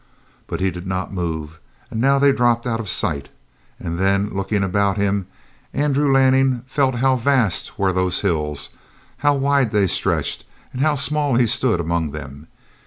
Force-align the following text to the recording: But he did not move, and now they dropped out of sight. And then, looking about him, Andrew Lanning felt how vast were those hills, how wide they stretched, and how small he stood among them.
But 0.47 0.61
he 0.61 0.71
did 0.71 0.87
not 0.87 1.13
move, 1.13 1.59
and 1.91 2.01
now 2.01 2.17
they 2.17 2.31
dropped 2.31 2.65
out 2.65 2.79
of 2.79 2.89
sight. 2.89 3.29
And 3.77 3.99
then, 3.99 4.31
looking 4.31 4.63
about 4.63 4.97
him, 4.97 5.27
Andrew 5.75 6.11
Lanning 6.11 6.63
felt 6.65 6.95
how 6.95 7.15
vast 7.15 7.77
were 7.77 7.93
those 7.93 8.21
hills, 8.21 8.69
how 9.17 9.35
wide 9.35 9.69
they 9.69 9.85
stretched, 9.85 10.43
and 10.73 10.81
how 10.81 10.95
small 10.95 11.35
he 11.35 11.45
stood 11.45 11.79
among 11.79 12.13
them. 12.13 12.47